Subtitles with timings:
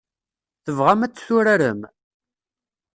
[0.63, 1.81] Tebɣam ad t-turarem?